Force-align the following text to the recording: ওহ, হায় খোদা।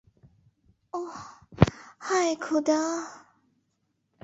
ওহ, 0.93 1.15
হায় 1.99 2.33
খোদা। 2.35 2.81